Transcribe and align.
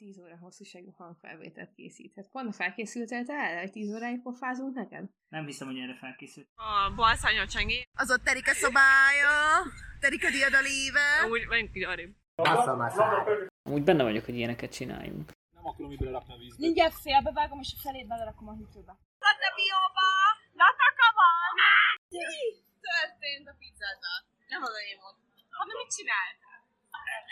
10 0.00 0.18
óra 0.18 0.36
hosszúságú 0.44 0.90
hangfelvételt 0.98 1.72
készíthet. 1.78 2.28
Pont 2.32 2.54
felkészültél 2.54 3.24
te 3.24 3.32
erre, 3.32 3.60
hogy 3.60 3.72
10 3.72 3.94
óráig 3.94 4.22
pofázunk 4.22 4.74
neked? 4.74 5.04
Nem 5.28 5.44
hiszem, 5.46 5.66
hogy 5.70 5.78
erre 5.78 5.96
felkészült. 6.04 6.48
A 6.54 6.92
balszányol 6.94 7.46
csengi. 7.46 7.78
Az 8.02 8.10
ott 8.10 8.28
Erika 8.32 8.52
szobája, 8.64 9.34
Erika 10.00 10.28
diadaléve. 10.30 11.06
Úgy, 11.30 11.46
menjünk 11.52 11.76
így 11.76 11.84
arrébb. 11.84 12.12
Úgy 13.76 13.84
benne 13.88 14.02
vagyok, 14.02 14.24
hogy 14.24 14.36
ilyeneket 14.36 14.72
csináljunk. 14.72 15.26
Nem 15.56 15.66
akarom 15.66 15.92
így 15.92 15.98
belerakni 15.98 16.32
a 16.34 16.36
vízbe. 16.36 16.64
Mindjárt 16.66 16.96
félbevágom, 17.06 17.58
és 17.60 17.72
a 17.76 17.80
felét 17.84 18.06
belerakom 18.12 18.48
a 18.48 18.54
hűtőbe. 18.58 18.92
Latte 19.26 19.48
bióba! 19.58 20.08
Lataka 20.60 21.08
van! 21.18 21.52
Történt 22.90 23.46
a 23.52 23.54
pizzával. 23.60 24.18
Nem 24.52 24.62
az 24.62 24.74
én 24.90 24.98
volt. 25.02 25.16
Hanem 25.58 25.76
mit 25.82 25.90
csináltál? 25.96 26.49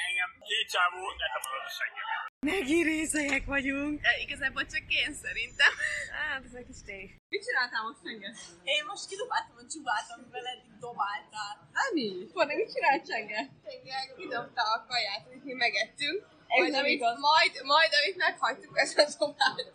Engem 0.06 0.30
két 0.48 0.66
csávó 0.74 1.00
letapadott 1.22 1.66
a 1.70 1.72
seggemet. 1.78 2.22
Megint 2.50 2.86
részegek 2.92 3.44
vagyunk. 3.54 3.94
E, 4.10 4.12
igazából 4.26 4.64
csak 4.74 4.84
én 5.00 5.10
szerintem. 5.24 5.72
Hát, 6.16 6.40
ez 6.48 6.54
egy 6.60 6.68
kis 6.70 6.80
tény. 6.88 7.08
Mit 7.32 7.42
csináltál 7.46 7.82
most 7.88 8.00
Csenge? 8.04 8.30
Én 8.74 8.82
most 8.90 9.04
kidobáltam 9.10 9.56
a 9.62 9.64
csubát, 9.72 10.06
amivel 10.14 10.46
eddig 10.52 10.74
dobáltál. 10.86 11.54
Ami? 11.84 12.08
Forni, 12.34 12.54
mit 12.60 12.70
csinált 12.74 13.02
Csenge? 13.10 13.40
Csenge 13.64 13.98
kidobta 14.18 14.62
a 14.74 14.78
kaját, 14.90 15.22
amit 15.28 15.44
mi 15.48 15.54
megettünk. 15.64 16.18
Ez 16.52 16.58
Majd, 16.58 16.72
nem 16.76 16.84
amit, 16.84 16.96
igaz. 16.96 17.16
majd, 17.30 17.52
majd, 17.72 17.90
amit 17.98 18.16
meghagytuk, 18.24 18.74
ezt 18.84 18.98
a 19.02 19.04
dobált. 19.18 19.72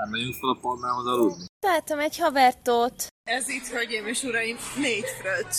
Nem 0.00 0.08
megyünk 0.14 0.34
fel 0.40 0.50
a 0.56 0.58
palmához 0.64 1.06
aludni. 1.06 1.44
Találtam 1.66 1.98
egy 1.98 2.16
havertót. 2.18 2.96
Ez 3.36 3.48
itt, 3.48 3.66
hölgyeim 3.66 4.06
és 4.06 4.22
uraim, 4.22 4.56
négy 4.76 5.08
fröccs. 5.20 5.58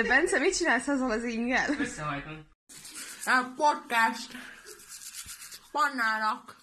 De 0.00 0.02
Bence, 0.02 0.38
mit 0.38 0.56
csinálsz 0.56 0.88
azzal 0.88 1.10
az 1.10 1.24
ingel? 1.24 1.70
Összehajtom. 1.80 2.46
A 3.24 3.44
podcast. 3.56 4.32
Pannának. 5.72 6.56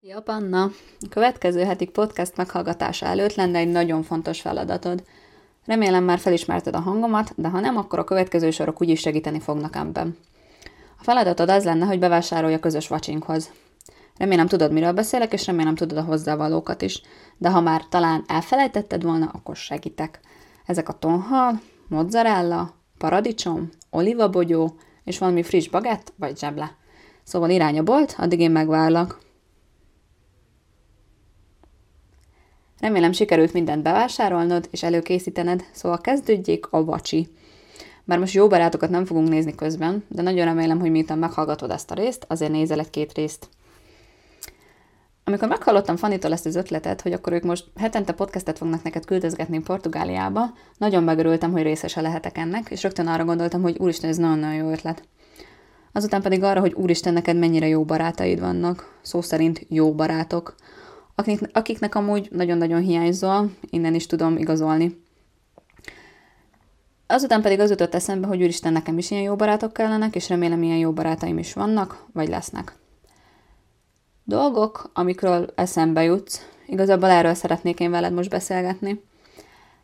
Ja, 0.00 0.20
Panna, 0.20 0.62
a 1.00 1.08
következő 1.10 1.64
heti 1.64 1.86
podcast 1.86 2.36
meghallgatása 2.36 3.06
előtt 3.06 3.34
lenne 3.34 3.58
egy 3.58 3.68
nagyon 3.68 4.02
fontos 4.02 4.40
feladatod. 4.40 5.04
Remélem 5.64 6.04
már 6.04 6.18
felismerted 6.18 6.74
a 6.74 6.80
hangomat, 6.80 7.32
de 7.36 7.48
ha 7.48 7.60
nem, 7.60 7.76
akkor 7.76 7.98
a 7.98 8.04
következő 8.04 8.50
sorok 8.50 8.80
úgyis 8.80 9.00
segíteni 9.00 9.40
fognak 9.40 9.76
ebben. 9.76 10.16
A 10.98 11.02
feladatod 11.02 11.48
az 11.48 11.64
lenne, 11.64 11.86
hogy 11.86 11.98
bevásárolj 11.98 12.54
a 12.54 12.60
közös 12.60 12.88
vacsinkhoz. 12.88 13.50
Remélem 14.16 14.46
tudod, 14.46 14.72
miről 14.72 14.92
beszélek, 14.92 15.32
és 15.32 15.46
remélem 15.46 15.74
tudod 15.74 15.98
a 15.98 16.02
hozzávalókat 16.02 16.82
is. 16.82 17.02
De 17.38 17.50
ha 17.50 17.60
már 17.60 17.88
talán 17.88 18.24
elfelejtetted 18.26 19.02
volna, 19.02 19.30
akkor 19.32 19.56
segítek. 19.56 20.20
Ezek 20.66 20.88
a 20.88 20.98
tonhal, 20.98 21.60
mozzarella, 21.88 22.74
paradicsom, 22.98 23.70
olivabogyó, 23.90 24.74
és 25.04 25.18
valami 25.18 25.42
friss 25.42 25.68
bagett 25.68 26.12
vagy 26.16 26.38
zseble. 26.38 26.76
Szóval 27.22 27.50
irány 27.50 27.78
a 27.78 27.82
bolt, 27.82 28.14
addig 28.18 28.40
én 28.40 28.50
megvárlak. 28.50 29.18
Remélem 32.80 33.12
sikerült 33.12 33.52
mindent 33.52 33.82
bevásárolnod 33.82 34.68
és 34.70 34.82
előkészítened, 34.82 35.64
szóval 35.72 36.00
kezdődjék 36.00 36.66
a 36.70 36.84
vacsi. 36.84 37.28
Bár 38.04 38.18
most 38.18 38.34
jó 38.34 38.48
barátokat 38.48 38.90
nem 38.90 39.04
fogunk 39.04 39.28
nézni 39.28 39.54
közben, 39.54 40.04
de 40.08 40.22
nagyon 40.22 40.44
remélem, 40.44 40.80
hogy 40.80 40.90
miután 40.90 41.18
meghallgatod 41.18 41.70
ezt 41.70 41.90
a 41.90 41.94
részt, 41.94 42.24
azért 42.28 42.50
nézel 42.50 42.78
egy 42.78 42.90
két 42.90 43.12
részt. 43.12 43.48
Amikor 45.28 45.48
meghallottam 45.48 45.96
Fanitól 45.96 46.32
ezt 46.32 46.46
az 46.46 46.54
ötletet, 46.54 47.00
hogy 47.00 47.12
akkor 47.12 47.32
ők 47.32 47.42
most 47.42 47.64
hetente 47.76 48.12
podcastet 48.12 48.58
fognak 48.58 48.82
neked 48.82 49.04
küldözgetni 49.04 49.58
Portugáliába, 49.60 50.52
nagyon 50.78 51.02
megörültem, 51.02 51.52
hogy 51.52 51.62
részese 51.62 52.00
lehetek 52.00 52.38
ennek, 52.38 52.70
és 52.70 52.82
rögtön 52.82 53.06
arra 53.06 53.24
gondoltam, 53.24 53.62
hogy 53.62 53.78
úristen, 53.78 54.10
ez 54.10 54.16
nagyon-nagyon 54.16 54.54
jó 54.54 54.70
ötlet. 54.70 55.02
Azután 55.92 56.22
pedig 56.22 56.42
arra, 56.42 56.60
hogy 56.60 56.72
úristen, 56.72 57.12
neked 57.12 57.36
mennyire 57.36 57.68
jó 57.68 57.84
barátaid 57.84 58.40
vannak, 58.40 58.98
szó 59.02 59.20
szerint 59.20 59.66
jó 59.68 59.94
barátok, 59.94 60.54
akik, 61.14 61.40
akiknek 61.52 61.94
amúgy 61.94 62.28
nagyon-nagyon 62.32 62.80
hiányzol, 62.80 63.50
innen 63.70 63.94
is 63.94 64.06
tudom 64.06 64.36
igazolni. 64.36 65.02
Azután 67.06 67.42
pedig 67.42 67.60
az 67.60 67.70
jutott 67.70 67.94
eszembe, 67.94 68.26
hogy 68.26 68.42
úristen, 68.42 68.72
nekem 68.72 68.98
is 68.98 69.10
ilyen 69.10 69.22
jó 69.22 69.36
barátok 69.36 69.72
kellenek, 69.72 70.14
és 70.14 70.28
remélem 70.28 70.62
ilyen 70.62 70.78
jó 70.78 70.92
barátaim 70.92 71.38
is 71.38 71.52
vannak, 71.52 72.04
vagy 72.12 72.28
lesznek. 72.28 72.76
Dolgok, 74.28 74.90
amikről 74.92 75.52
eszembe 75.54 76.02
jutsz, 76.02 76.48
igazából 76.66 77.08
erről 77.08 77.34
szeretnék 77.34 77.80
én 77.80 77.90
veled 77.90 78.12
most 78.12 78.30
beszélgetni. 78.30 79.02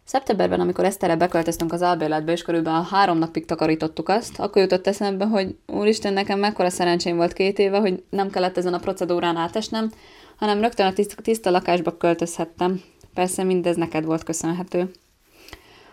Szeptemberben, 0.05 0.61
amikor 0.61 0.85
Eszterre 0.85 1.17
beköltöztünk 1.17 1.73
az 1.73 1.83
albérletbe, 1.83 2.33
és 2.33 2.43
körülbelül 2.43 2.87
három 2.91 3.19
napig 3.19 3.45
takarítottuk 3.45 4.09
azt, 4.09 4.41
akkor 4.41 4.63
jutott 4.63 4.87
eszembe, 4.87 5.27
hogy 5.27 5.57
úristen, 5.67 6.13
nekem 6.13 6.39
mekkora 6.39 6.71
szerencsém 6.71 7.17
volt 7.17 7.33
két 7.33 7.59
éve, 7.59 7.79
hogy 7.79 8.03
nem 8.11 8.31
kellett 8.31 8.57
ezen 8.57 8.75
a 8.75 8.79
procedúrán 8.79 9.37
átesnem, 9.37 9.91
hanem 10.37 10.61
rögtön 10.61 10.87
a 10.87 10.93
tiszta, 10.93 11.23
tiszta 11.23 11.51
lakásba 11.51 11.97
költözhettem. 11.97 12.81
Persze 13.15 13.43
mindez 13.43 13.77
neked 13.77 14.05
volt 14.05 14.23
köszönhető. 14.23 14.91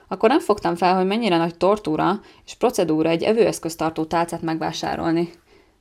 Akkor 0.07 0.29
nem 0.29 0.39
fogtam 0.39 0.75
fel, 0.75 0.95
hogy 0.95 1.05
mennyire 1.05 1.37
nagy 1.37 1.57
tortúra 1.57 2.19
és 2.45 2.53
procedúra 2.55 3.09
egy 3.09 3.23
evőeszköztartó 3.23 4.05
tálcát 4.05 4.41
megvásárolni. 4.41 5.29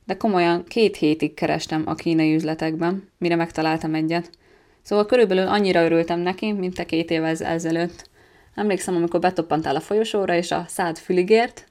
De 0.09 0.17
komolyan 0.17 0.63
két 0.63 0.95
hétig 0.95 1.33
kerestem 1.33 1.83
a 1.85 1.95
kínai 1.95 2.35
üzletekben, 2.35 3.09
mire 3.17 3.35
megtaláltam 3.35 3.93
egyet. 3.93 4.29
Szóval 4.81 5.05
körülbelül 5.05 5.47
annyira 5.47 5.83
örültem 5.83 6.19
neki, 6.19 6.51
mint 6.51 6.73
te 6.73 6.85
két 6.85 7.09
évvel 7.09 7.35
ezelőtt. 7.35 8.09
Emlékszem, 8.55 8.95
amikor 8.95 9.19
betoppantál 9.19 9.75
a 9.75 9.79
folyosóra, 9.79 10.35
és 10.35 10.51
a 10.51 10.65
szád 10.67 10.97
füligért, 10.97 11.65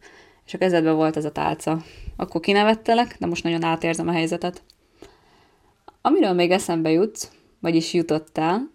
és 0.46 0.54
a 0.54 0.58
kezedben 0.58 0.94
volt 0.94 1.16
ez 1.16 1.24
a 1.24 1.32
tálca. 1.32 1.82
Akkor 2.16 2.40
kinevettelek, 2.40 3.16
de 3.18 3.26
most 3.26 3.44
nagyon 3.44 3.64
átérzem 3.64 4.08
a 4.08 4.12
helyzetet. 4.12 4.62
Amiről 6.02 6.32
még 6.32 6.50
eszembe 6.50 6.90
jutsz, 6.90 7.30
vagyis 7.60 7.94
jutottál, 7.94 8.70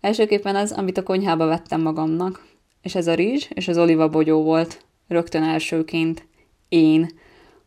elsőképpen 0.00 0.56
az, 0.56 0.72
amit 0.72 0.98
a 0.98 1.02
konyhába 1.02 1.46
vettem 1.46 1.80
magamnak. 1.80 2.46
És 2.82 2.94
ez 2.94 3.06
a 3.06 3.14
rizs 3.14 3.46
és 3.54 3.68
az 3.68 3.78
olivabogyó 3.78 4.42
volt, 4.42 4.84
rögtön 5.08 5.42
elsőként. 5.42 6.26
Én, 6.68 7.10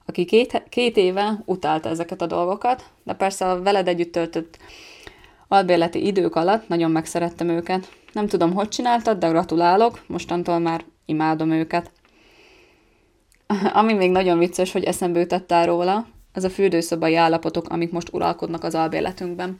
aki 0.10 0.26
két, 0.26 0.64
két 0.70 0.98
éve 0.98 1.42
utálta 1.46 1.90
ezeket 1.90 2.22
a 2.22 2.26
dolgokat, 2.26 2.84
de 3.04 3.14
persze 3.14 3.50
a 3.50 3.62
veled 3.62 3.88
együtt 3.88 4.12
töltött 4.12 4.58
albérleti 5.48 6.06
idők 6.06 6.36
alatt 6.36 6.68
nagyon 6.68 6.92
megszerettem 6.92 7.50
őket. 7.50 7.90
Nem 8.14 8.28
tudom, 8.28 8.54
hogy 8.54 8.68
csináltad, 8.68 9.18
de 9.18 9.28
gratulálok, 9.28 10.00
mostantól 10.08 10.60
már 10.60 10.86
imádom 11.06 11.52
őket. 11.52 11.92
Ami 13.80 13.94
még 13.94 14.12
nagyon 14.12 14.38
vicces, 14.38 14.72
hogy 14.72 14.84
eszembe 14.84 15.20
jutottál 15.20 15.66
róla, 15.66 16.08
az 16.34 16.44
a 16.44 16.50
fürdőszobai 16.50 17.16
állapotok, 17.16 17.70
amik 17.70 17.92
most 17.92 18.14
uralkodnak 18.14 18.64
az 18.64 18.76
albérletünkben. 18.76 19.60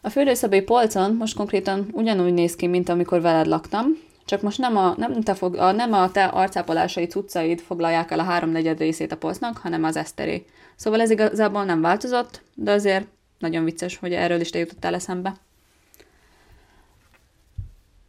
A 0.00 0.08
fürdőszobai 0.08 0.62
polcon 0.62 1.14
most 1.14 1.36
konkrétan 1.36 1.88
ugyanúgy 1.92 2.32
néz 2.32 2.56
ki, 2.56 2.66
mint 2.66 2.88
amikor 2.88 3.20
veled 3.20 3.46
laktam, 3.46 3.86
csak 4.24 4.42
most 4.42 4.58
nem 4.58 4.76
a, 4.76 4.94
nem 4.96 5.20
te, 5.20 5.34
fog, 5.34 5.54
a, 5.54 5.72
nem 5.72 5.92
a 5.92 6.10
te 6.10 6.24
arcápolásai 6.24 7.06
cuccaid 7.06 7.60
foglalják 7.60 8.10
el 8.10 8.18
a 8.18 8.22
háromnegyed 8.22 8.78
részét 8.78 9.12
a 9.12 9.16
polcnak, 9.16 9.56
hanem 9.56 9.84
az 9.84 9.96
eszteré. 9.96 10.44
Szóval 10.76 11.00
ez 11.00 11.10
igazából 11.10 11.64
nem 11.64 11.80
változott, 11.80 12.42
de 12.54 12.72
azért 12.72 13.06
nagyon 13.38 13.64
vicces, 13.64 13.96
hogy 13.96 14.12
erről 14.12 14.40
is 14.40 14.50
te 14.50 14.58
jutottál 14.58 14.94
eszembe. 14.94 15.36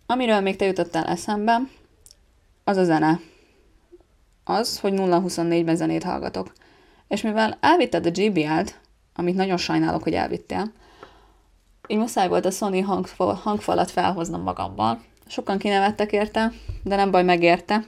Amiről 0.05 0.39
még 0.39 0.55
te 0.55 0.65
jutottál 0.65 1.05
eszembe, 1.05 1.61
az 2.63 2.77
a 2.77 2.83
zene. 2.83 3.19
Az, 4.43 4.79
hogy 4.79 4.93
0-24-ben 4.95 5.75
zenét 5.75 6.03
hallgatok. 6.03 6.53
És 7.07 7.21
mivel 7.21 7.57
elvitted 7.61 8.05
a 8.05 8.11
GBL-t, 8.11 8.79
amit 9.15 9.35
nagyon 9.35 9.57
sajnálok, 9.57 10.03
hogy 10.03 10.13
elvittél, 10.13 10.71
így 11.87 11.97
muszáj 11.97 12.27
volt 12.27 12.45
a 12.45 12.51
Sony 12.51 12.83
hangfal, 12.83 13.33
hangfalat 13.33 13.91
felhoznom 13.91 14.41
magammal. 14.41 15.01
Sokan 15.27 15.57
kinevettek 15.57 16.11
érte, 16.11 16.51
de 16.83 16.95
nem 16.95 17.11
baj, 17.11 17.23
megérte. 17.23 17.85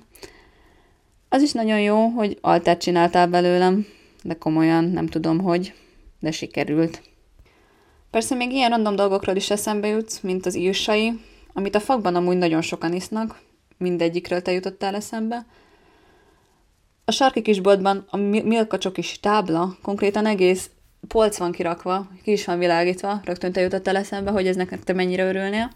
Az 1.30 1.42
is 1.42 1.52
nagyon 1.52 1.80
jó, 1.80 2.08
hogy 2.08 2.38
altert 2.42 2.82
csináltál 2.82 3.28
belőlem, 3.28 3.86
de 4.24 4.34
komolyan 4.34 4.84
nem 4.84 5.08
tudom, 5.08 5.40
hogy, 5.40 5.74
de 6.20 6.32
sikerült. 6.32 7.02
Persze 8.10 8.36
még 8.36 8.52
ilyen 8.52 8.70
random 8.70 8.96
dolgokról 8.96 9.36
is 9.36 9.50
eszembe 9.50 9.88
jutsz, 9.88 10.20
mint 10.20 10.46
az 10.46 10.56
írsai, 10.56 11.20
amit 11.54 11.76
a 11.76 11.80
fakban 11.80 12.16
amúgy 12.16 12.38
nagyon 12.38 12.62
sokan 12.62 12.94
isznak, 12.94 13.40
mindegyikről 13.78 14.42
te 14.42 14.52
jutottál 14.52 14.96
eszembe. 14.96 15.46
A 17.06 17.12
sarki 17.12 17.42
kisboltban 17.42 18.06
a 18.10 18.18
Milka 18.18 18.78
csokis 18.78 19.20
tábla 19.20 19.78
konkrétan 19.82 20.26
egész 20.26 20.70
polc 21.08 21.38
van 21.38 21.52
kirakva, 21.52 22.08
ki 22.24 22.32
is 22.32 22.46
van 22.46 22.60
világítva, 22.60 23.20
rögtön 23.24 23.52
te 23.52 23.62
jutott 23.62 23.88
el 23.88 23.96
eszembe, 23.96 24.32
hogy 24.32 24.48
ez 24.48 24.56
neked 24.56 24.84
te 24.84 24.94
mennyire 24.94 25.28
örülnél. 25.28 25.72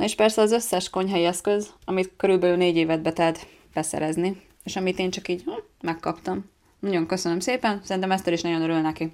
Na 0.00 0.06
és 0.06 0.14
persze 0.14 0.42
az 0.42 0.52
összes 0.52 0.90
konyhai 0.90 1.24
eszköz, 1.24 1.70
amit 1.84 2.12
körülbelül 2.16 2.56
négy 2.56 2.76
évet 2.76 3.02
betelt 3.02 3.46
beszerezni, 3.74 4.42
és 4.64 4.76
amit 4.76 4.98
én 4.98 5.10
csak 5.10 5.28
így 5.28 5.42
hm, 5.42 5.50
megkaptam. 5.80 6.50
Nagyon 6.78 7.06
köszönöm 7.06 7.40
szépen, 7.40 7.80
szerintem 7.84 8.10
Eszter 8.10 8.32
is 8.32 8.40
nagyon 8.40 8.62
örül 8.62 8.80
neki. 8.80 9.10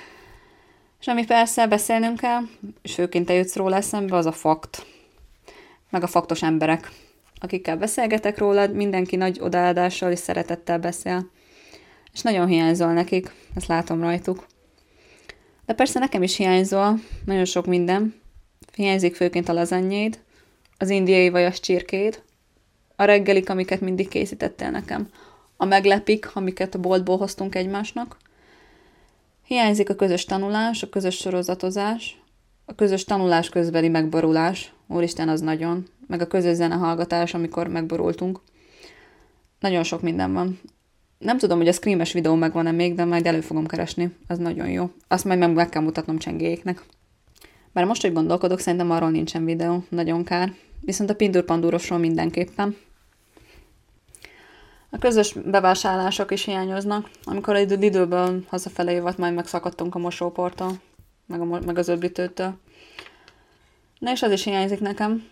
és 1.00 1.06
ami 1.06 1.24
persze 1.24 1.66
beszélnünk 1.66 2.16
kell, 2.16 2.40
és 2.82 2.94
főként 2.94 3.26
te 3.26 3.32
jutsz 3.32 3.56
róla 3.56 3.76
eszembe, 3.76 4.16
az 4.16 4.26
a 4.26 4.32
fakt. 4.32 4.86
Meg 5.90 6.02
a 6.02 6.06
faktos 6.06 6.42
emberek, 6.42 6.90
akikkel 7.40 7.76
beszélgetek 7.76 8.38
rólad, 8.38 8.74
mindenki 8.74 9.16
nagy 9.16 9.40
odaadással 9.40 10.10
és 10.10 10.18
szeretettel 10.18 10.78
beszél. 10.78 11.30
És 12.12 12.20
nagyon 12.20 12.46
hiányzol 12.46 12.92
nekik, 12.92 13.34
ezt 13.54 13.66
látom 13.66 14.00
rajtuk. 14.00 14.46
De 15.66 15.74
persze 15.74 15.98
nekem 15.98 16.22
is 16.22 16.36
hiányzol, 16.36 17.00
nagyon 17.24 17.44
sok 17.44 17.66
minden. 17.66 18.24
Hiányzik 18.76 19.14
főként 19.14 19.48
a 19.48 19.52
lazanyéd, 19.52 20.18
az 20.78 20.90
indiai 20.90 21.28
vajas 21.28 21.60
csirkéd, 21.60 22.22
a 22.96 23.04
reggelik, 23.04 23.50
amiket 23.50 23.80
mindig 23.80 24.08
készítettél 24.08 24.70
nekem, 24.70 25.08
a 25.56 25.64
meglepik, 25.64 26.30
amiket 26.34 26.74
a 26.74 26.80
boltból 26.80 27.16
hoztunk 27.16 27.54
egymásnak. 27.54 28.16
Hiányzik 29.42 29.90
a 29.90 29.94
közös 29.94 30.24
tanulás, 30.24 30.82
a 30.82 30.88
közös 30.88 31.16
sorozatozás, 31.16 32.22
a 32.64 32.74
közös 32.74 33.04
tanulás 33.04 33.48
közbeli 33.48 33.88
megborulás, 33.88 34.72
úristen 34.86 35.28
az 35.28 35.40
nagyon, 35.40 35.86
meg 36.06 36.20
a 36.20 36.26
közös 36.26 36.56
zenehallgatás, 36.56 37.34
amikor 37.34 37.68
megborultunk. 37.68 38.40
Nagyon 39.60 39.82
sok 39.82 40.02
minden 40.02 40.32
van. 40.32 40.60
Nem 41.18 41.38
tudom, 41.38 41.58
hogy 41.58 41.68
a 41.68 41.72
screames 41.72 42.12
videó 42.12 42.34
megvan-e 42.34 42.72
még, 42.72 42.94
de 42.94 43.04
majd 43.04 43.26
elő 43.26 43.40
fogom 43.40 43.66
keresni. 43.66 44.16
Az 44.26 44.38
nagyon 44.38 44.68
jó. 44.68 44.90
Azt 45.08 45.24
majd 45.24 45.38
meg, 45.38 45.52
meg 45.52 45.68
kell 45.68 45.82
mutatnom 45.82 46.18
csengéjéknek. 46.18 46.84
Bár 47.76 47.84
most, 47.84 48.02
hogy 48.02 48.12
gondolkodok, 48.12 48.58
szerintem 48.58 48.90
arról 48.90 49.10
nincsen 49.10 49.44
videó. 49.44 49.84
Nagyon 49.88 50.24
kár. 50.24 50.54
Viszont 50.80 51.10
a 51.10 51.14
Pindur 51.14 51.44
Pandurosról 51.44 51.98
mindenképpen. 51.98 52.76
A 54.90 54.98
közös 54.98 55.32
bevásárlások 55.32 56.30
is 56.30 56.44
hiányoznak. 56.44 57.10
Amikor 57.24 57.54
a 57.54 57.58
időből 57.58 58.44
hazafelé 58.48 58.94
jövett, 58.94 59.16
majd 59.16 59.34
megszakadtunk 59.34 59.94
a 59.94 59.98
mosóporttól, 59.98 60.72
meg, 61.26 61.40
a, 61.40 61.44
meg 61.44 61.78
az 61.78 61.88
öblítőtől. 61.88 62.54
Na 63.98 64.12
és 64.12 64.22
az 64.22 64.32
is 64.32 64.44
hiányzik 64.44 64.80
nekem, 64.80 65.24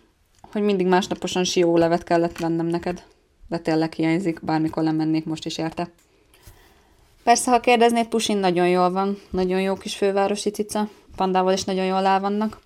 hogy 0.52 0.62
mindig 0.62 0.86
másnaposan 0.86 1.44
levet 1.54 2.04
kellett 2.04 2.38
vennem 2.38 2.66
neked. 2.66 3.04
De 3.48 3.58
tényleg 3.58 3.92
hiányzik, 3.92 4.44
bármikor 4.44 4.82
lemennék 4.82 5.24
most 5.24 5.46
is 5.46 5.58
érte. 5.58 5.90
Persze, 7.22 7.50
ha 7.50 7.60
kérdeznéd, 7.60 8.06
Pusin 8.06 8.36
nagyon 8.36 8.68
jól 8.68 8.90
van, 8.90 9.18
nagyon 9.30 9.60
jó 9.60 9.74
kis 9.74 9.96
fővárosi 9.96 10.50
cica, 10.50 10.88
pandával 11.16 11.52
is 11.52 11.64
nagyon 11.64 11.84
jól 11.84 12.06
áll 12.06 12.20
vannak. 12.20 12.58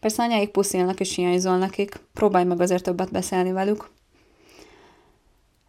Persze 0.00 0.22
anyáik 0.22 0.50
puszilnak 0.50 1.00
és 1.00 1.14
hiányzol 1.14 1.58
nekik, 1.58 2.00
próbálj 2.14 2.44
meg 2.44 2.60
azért 2.60 2.82
többet 2.82 3.12
beszélni 3.12 3.52
velük. 3.52 3.88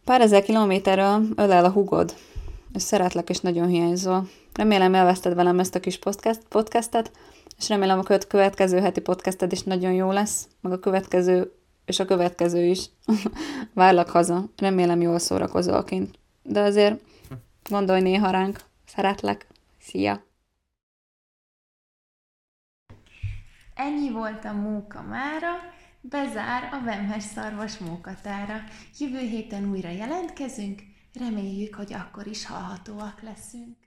Pár 0.05 0.21
ezer 0.21 0.43
kilométerről 0.43 1.21
ölel 1.35 1.65
a 1.65 1.69
hugod, 1.69 2.15
és 2.73 2.81
szeretlek, 2.81 3.29
és 3.29 3.39
nagyon 3.39 3.67
hiányzol. 3.67 4.29
Remélem 4.53 4.95
elveszted 4.95 5.35
velem 5.35 5.59
ezt 5.59 5.75
a 5.75 5.79
kis 5.79 5.97
podcast, 5.97 6.41
podcastet, 6.49 7.11
és 7.57 7.69
remélem 7.69 7.99
a 7.99 8.17
következő 8.27 8.79
heti 8.79 9.01
podcasted 9.01 9.51
is 9.51 9.63
nagyon 9.63 9.91
jó 9.93 10.11
lesz, 10.11 10.47
meg 10.61 10.71
a 10.71 10.79
következő, 10.79 11.51
és 11.85 11.99
a 11.99 12.05
következő 12.05 12.65
is. 12.65 12.89
Várlak 13.73 14.09
haza, 14.09 14.45
remélem 14.57 15.01
jól 15.01 15.19
szórakozol 15.19 15.83
kint. 15.83 16.19
De 16.43 16.61
azért 16.61 17.01
gondolj 17.69 18.01
néha 18.01 18.29
ránk. 18.29 18.59
Szeretlek. 18.85 19.47
Szia! 19.81 20.26
Ennyi 23.77 24.11
volt 24.11 24.45
a 24.45 24.53
móka 24.53 25.01
mára, 25.01 25.51
bezár 26.01 26.73
a 26.73 26.83
Vemhes 26.83 27.23
szarvas 27.23 27.77
mókatára. 27.77 28.63
Jövő 28.99 29.19
héten 29.19 29.69
újra 29.69 29.89
jelentkezünk, 29.89 30.81
reméljük, 31.13 31.75
hogy 31.75 31.93
akkor 31.93 32.27
is 32.27 32.45
hallhatóak 32.45 33.21
leszünk. 33.21 33.86